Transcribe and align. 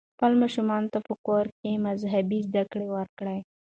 خپلو 0.15 0.35
ماشومانو 0.43 0.91
ته 0.93 0.99
په 1.07 1.13
کور 1.25 1.45
کې 1.59 1.81
مذهبي 1.85 2.39
زده 2.47 2.63
کړې 2.71 2.87
ورکړئ. 2.97 3.39